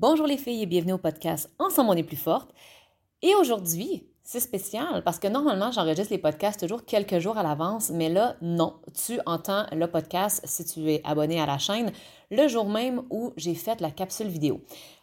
[0.00, 2.54] Bonjour les filles et bienvenue au podcast Ensemble on est plus forte.
[3.20, 7.90] Et aujourd'hui, c'est spécial parce que normalement j'enregistre les podcasts toujours quelques jours à l'avance,
[7.90, 11.92] mais là non, tu entends le podcast si tu es abonné à la chaîne
[12.30, 14.62] le jour même où j'ai fait la capsule vidéo.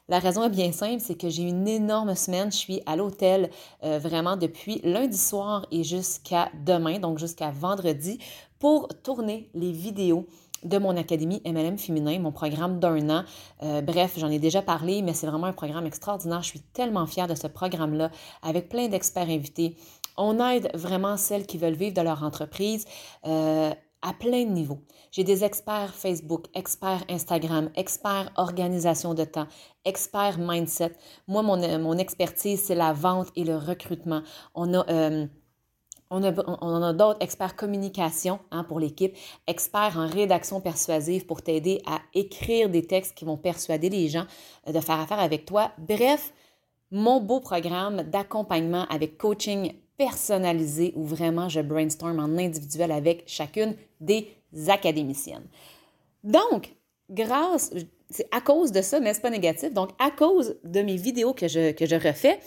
[0.10, 2.50] La raison est bien simple, c'est que j'ai une énorme semaine.
[2.50, 3.50] Je suis à l'hôtel
[3.84, 8.18] euh, vraiment depuis lundi soir et jusqu'à demain, donc jusqu'à vendredi,
[8.58, 10.26] pour tourner les vidéos
[10.64, 13.24] de mon académie MLM féminin, mon programme d'un an.
[13.64, 16.42] Euh, bref, j'en ai déjà parlé, mais c'est vraiment un programme extraordinaire.
[16.42, 18.10] Je suis tellement fière de ce programme-là,
[18.42, 19.76] avec plein d'experts invités.
[20.16, 22.86] On aide vraiment celles qui veulent vivre de leur entreprise
[23.26, 24.80] euh, à plein de niveaux.
[25.12, 29.48] J'ai des experts Facebook, experts Instagram, experts organisation de temps,
[29.86, 30.94] experts mindset.
[31.28, 34.22] Moi, mon, mon expertise, c'est la vente et le recrutement.
[34.56, 34.90] On a...
[34.90, 35.28] Euh,
[36.10, 39.14] on, a, a d'autres experts communication hein, pour l'équipe,
[39.46, 44.26] experts en rédaction persuasive pour t'aider à écrire des textes qui vont persuader les gens
[44.68, 45.72] euh, de faire affaire avec toi.
[45.78, 46.34] Bref,
[46.92, 53.76] mon beau programme d'accompagnement avec coaching personnalisé où vraiment je brainstorm en individuel avec chacune
[54.00, 54.28] des
[54.68, 55.48] académiciennes.
[56.24, 56.76] Donc,
[57.10, 57.72] grâce,
[58.10, 61.34] c'est à cause de ça, mais c'est pas négatif, donc à cause de mes vidéos
[61.34, 62.40] que je, que je refais,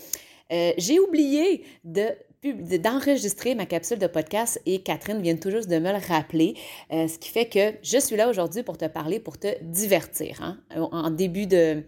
[0.53, 2.09] euh, j'ai oublié de
[2.43, 6.55] d'enregistrer ma capsule de podcast et Catherine vient tout juste de me le rappeler,
[6.91, 10.41] euh, ce qui fait que je suis là aujourd'hui pour te parler, pour te divertir.
[10.43, 10.59] Hein.
[10.75, 11.83] En, début de,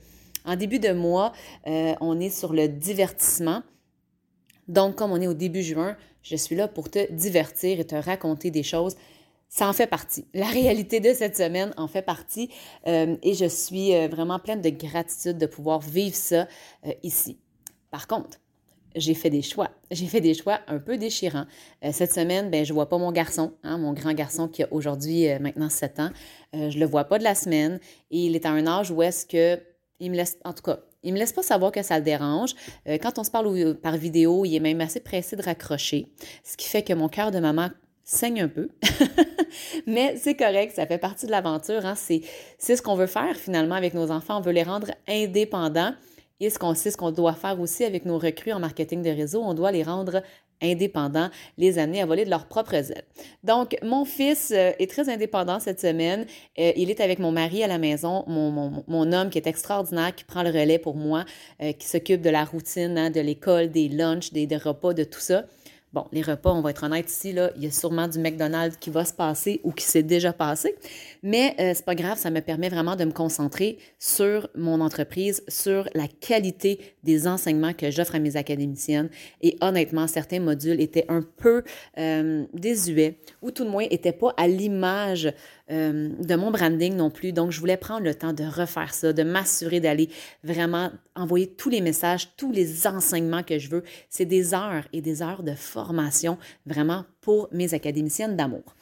[0.44, 1.32] en début de mois,
[1.66, 3.62] euh, on est sur le divertissement.
[4.68, 7.94] Donc, comme on est au début juin, je suis là pour te divertir et te
[7.94, 8.96] raconter des choses.
[9.48, 10.27] Ça en fait partie.
[10.32, 12.48] La réalité de cette semaine en fait partie
[12.86, 16.48] euh, et je suis vraiment pleine de gratitude de pouvoir vivre ça
[17.02, 17.38] ici.
[17.91, 18.38] Par contre,
[18.96, 19.70] j'ai fait des choix.
[19.91, 21.47] J'ai fait des choix un peu déchirants.
[21.84, 24.62] Euh, cette semaine, ben, je ne vois pas mon garçon, hein, mon grand garçon qui
[24.62, 26.10] a aujourd'hui euh, maintenant 7 ans.
[26.54, 28.91] Euh, je ne le vois pas de la semaine et il est à un âge
[28.91, 29.60] où est-ce que,
[30.00, 32.55] il me laisse, en tout cas, il me laisse pas savoir que ça le dérange.
[32.86, 36.09] quand on se parle par vidéo, il est même assez pressé de raccrocher,
[36.44, 37.71] ce qui fait que mon cœur de maman
[38.04, 38.69] saigne un peu.
[39.87, 41.84] Mais c'est correct, ça fait partie de l'aventure.
[41.87, 41.94] Hein.
[41.97, 44.38] C'est ce qu'on veut faire finalement avec nos enfants.
[44.38, 45.94] On veut les rendre indépendants
[46.43, 49.10] et ce qu'on sait, ce qu'on doit faire aussi avec nos recrues en marketing de
[49.10, 50.22] réseau, on doit les rendre
[50.62, 53.05] indépendants, les amener à voler de leurs propres ailes.
[53.45, 56.27] Donc, mon fils euh, est très indépendant cette semaine.
[56.59, 60.25] Euh, il est avec mon mari à la maison, mon, homme qui est extraordinaire, qui
[60.25, 61.25] prend le relais pour moi,
[61.62, 65.21] euh, qui s'occupe de la routine, hein, de l'école, des lunchs, des repas, de tout
[65.21, 65.45] ça.
[65.92, 68.78] Bon, les repas, on va être honnête ici, là, il y a sûrement du McDonald's
[68.78, 70.75] qui va se passer ou qui s'est déjà passé,
[71.22, 75.44] mais euh, c'est pas grave, ça me permet vraiment de me concentrer sur mon entreprise,
[75.48, 79.10] sur la qualité des enseignements que j'offre à mes académiciennes.
[79.42, 81.62] Et honnêtement, certains modules étaient un peu
[81.98, 85.31] euh, désuets ou tout de moins n'étaient pas à l'image
[85.70, 87.32] euh, de mon branding non plus.
[87.32, 90.08] Donc, je voulais prendre le temps de refaire ça, de m'assurer d'aller
[90.42, 93.84] vraiment envoyer tous les messages, tous les enseignements que je veux.
[94.10, 95.54] C'est des heures et des heures de
[95.87, 98.75] formation vraiment pour mes académiciennes d'amour.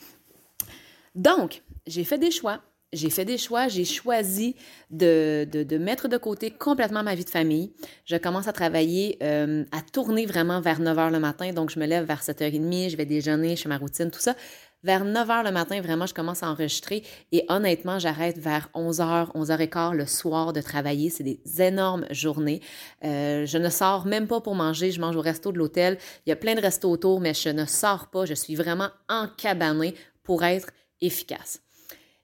[1.15, 2.61] Donc, j'ai fait des choix.
[2.93, 4.57] J'ai fait des choix, j'ai choisi
[4.91, 5.47] de,
[5.79, 7.73] mettre de côté complètement ma vie de famille.
[8.05, 11.53] Je commence à travailler, euh, à tourner vraiment vers 9 h le matin.
[11.53, 14.35] Donc, je me lève vers 7h30, je vais déjeuner, je fais ma routine, tout ça.
[14.83, 17.03] Vers 9 h le matin, vraiment, je commence à enregistrer
[17.33, 21.11] et honnêtement, j'arrête vers 11 h, 11 h 15 le soir de travailler.
[21.11, 22.63] C'est des énormes journées.
[23.05, 24.91] Euh, je ne sors même pas pour manger.
[24.91, 25.99] Je mange au resto de l'hôtel.
[26.25, 28.25] Il y a plein de restos autour, mais je ne sors pas.
[28.25, 30.71] Je suis vraiment encabanée pour être
[31.03, 31.61] efficace.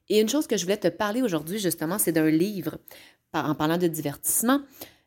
[0.08, 2.78] Et une chose que je voulais te parler aujourd'hui, justement, c'est d'un livre
[3.34, 4.62] en parlant de divertissement.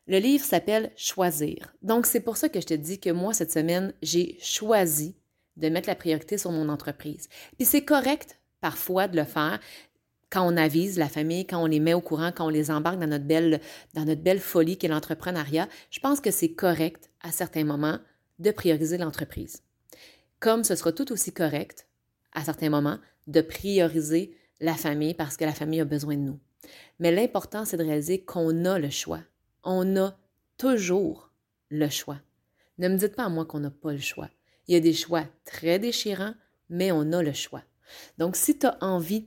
[0.06, 1.74] Le livre s'appelle Choisir.
[1.82, 5.16] Donc, c'est pour ça que je te dis que moi, cette semaine, j'ai choisi
[5.60, 7.28] de mettre la priorité sur mon entreprise.
[7.56, 9.60] Puis c'est correct parfois de le faire
[10.30, 13.00] quand on avise la famille, quand on les met au courant, quand on les embarque
[13.00, 13.60] dans notre belle,
[13.94, 15.68] dans notre belle folie qu'est l'entrepreneuriat.
[15.90, 17.98] Je pense que c'est correct à certains moments
[18.38, 19.62] de prioriser l'entreprise.
[20.38, 21.86] Comme ce sera tout aussi correct
[22.32, 26.38] à certains moments de prioriser la famille parce que la famille a besoin de nous.
[26.98, 29.20] Mais l'important, c'est de réaliser qu'on a le choix.
[29.64, 30.16] On a
[30.56, 31.30] toujours
[31.70, 32.18] le choix.
[32.78, 34.30] Ne me dites pas à moi qu'on n'a pas le choix.
[34.70, 36.34] Il y a des choix très déchirants,
[36.68, 37.64] mais on a le choix.
[38.18, 39.26] Donc, si tu as envie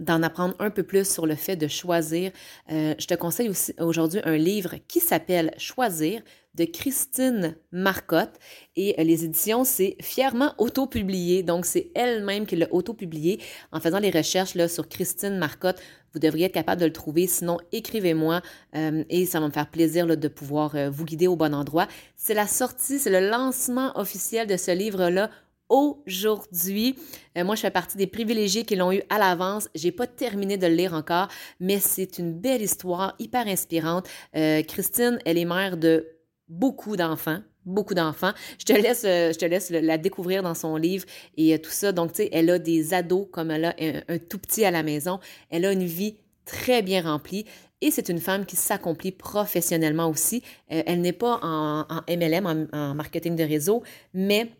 [0.00, 2.32] d'en apprendre un peu plus sur le fait de choisir,
[2.72, 6.22] euh, je te conseille aussi aujourd'hui un livre qui s'appelle Choisir
[6.54, 8.34] de Christine Marcotte.
[8.74, 11.42] Et euh, les éditions, c'est fièrement auto-publié.
[11.42, 13.40] Donc, c'est elle-même qui l'a auto-publié.
[13.70, 15.80] En faisant les recherches là, sur Christine Marcotte,
[16.12, 17.26] vous devriez être capable de le trouver.
[17.28, 18.40] Sinon, écrivez-moi
[18.74, 21.86] euh, et ça va me faire plaisir de pouvoir vous guider au bon endroit.
[22.16, 25.30] C'est la sortie, c'est le lancement officiel de ce livre-là
[25.70, 26.96] aujourd'hui.
[27.38, 29.68] Euh, moi, je fais partie des privilégiés qui l'ont eu à l'avance.
[29.74, 31.28] J'ai pas terminé de le lire encore,
[31.60, 34.06] mais c'est une belle histoire, hyper inspirante.
[34.36, 36.06] Euh, Christine, elle est mère de
[36.48, 38.32] beaucoup d'enfants, beaucoup d'enfants.
[38.58, 41.06] Je te laisse, euh, je te laisse la découvrir dans son livre
[41.36, 41.92] et tout ça.
[41.92, 44.82] Donc, tu sais, elle a des ados comme elle a un, tout petit à la
[44.82, 45.20] maison.
[45.48, 47.46] Elle a une vie très bien remplie.
[47.82, 50.42] Et c'est une femme qui s'accomplit professionnellement aussi.
[50.68, 53.82] elle n'est pas en, MLM, en, marketing de réseau,
[54.12, 54.50] mais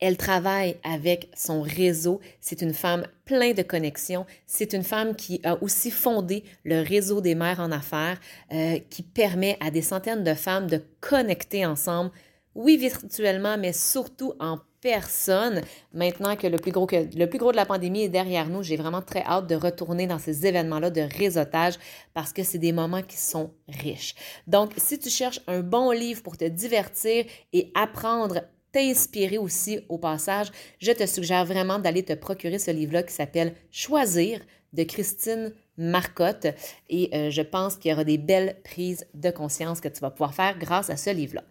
[0.00, 2.20] elle travaille avec son réseau.
[2.40, 4.26] C'est une femme pleine de connexions.
[4.46, 8.20] C'est une femme qui a aussi fondé le réseau des mères en affaires,
[8.52, 12.10] euh, qui permet à des centaines de femmes de connecter ensemble,
[12.54, 15.60] oui, virtuellement, mais surtout en personne.
[15.92, 18.62] Maintenant que le plus gros, que, le plus gros de la pandémie est derrière nous,
[18.62, 21.74] j'ai vraiment très hâte de retourner dans ces événements-là de réseautage
[22.14, 24.14] parce que c'est des moments qui sont riches.
[24.46, 28.40] Donc, si tu cherches un bon livre pour te divertir et apprendre
[28.72, 30.48] t'inspirer aussi au passage,
[30.78, 34.40] je te suggère vraiment d'aller te procurer ce livre-là qui s'appelle Choisir
[34.72, 36.46] de Christine Marcotte
[36.88, 40.10] et euh, je pense qu'il y aura des belles prises de conscience que tu vas
[40.10, 41.44] pouvoir faire grâce à ce livre-là.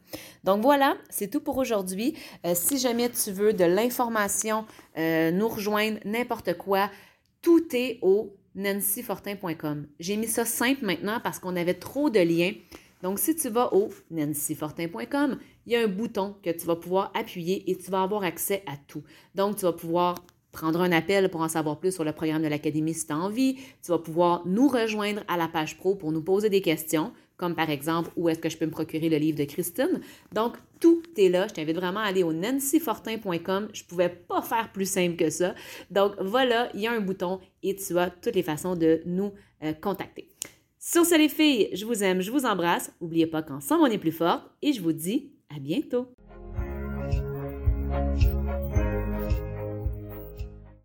[0.43, 2.15] Donc voilà, c'est tout pour aujourd'hui.
[2.45, 4.65] Euh, si jamais tu veux de l'information,
[4.97, 6.89] euh, nous rejoindre, n'importe quoi,
[7.41, 9.87] tout est au nancyfortin.com.
[9.99, 12.53] J'ai mis ça simple maintenant parce qu'on avait trop de liens.
[13.03, 17.11] Donc, si tu vas au nancyfortin.com, il y a un bouton que tu vas pouvoir
[17.13, 19.03] appuyer et tu vas avoir accès à tout.
[19.35, 20.15] Donc, tu vas pouvoir
[20.55, 23.17] prendre un appel pour en savoir plus sur le programme de l'Académie si tu as
[23.17, 23.55] envie.
[23.83, 27.55] Tu vas pouvoir nous rejoindre à la page pro pour nous poser des questions, comme
[27.55, 29.99] par exemple où est-ce que je peux me procurer le livre de Christine?
[30.31, 31.47] Donc, tout est là.
[31.47, 33.69] Je t'invite vraiment à aller au nancyfortin.com.
[33.73, 35.53] Je ne pouvais pas faire plus simple que ça.
[35.91, 39.33] Donc, voilà, il y a un bouton et tu as toutes les façons de nous
[39.63, 40.29] euh, contacter.
[40.87, 42.93] Sur ce, les filles, je vous aime, je vous embrasse.
[43.01, 46.13] N'oubliez pas qu'ensemble, on est plus fort et je vous dis à bientôt.